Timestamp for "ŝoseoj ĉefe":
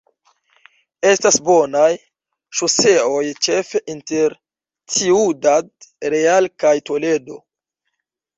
2.61-3.83